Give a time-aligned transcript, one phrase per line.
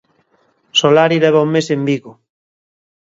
[0.79, 2.11] Solari leva un mes en Vigo.